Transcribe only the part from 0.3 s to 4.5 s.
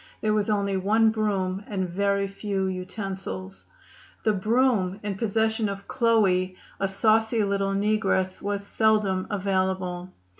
was only one broom and very few utensils. The